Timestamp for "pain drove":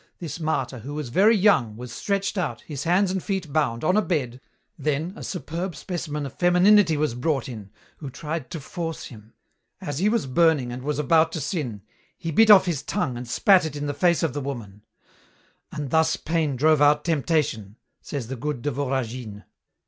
16.17-16.81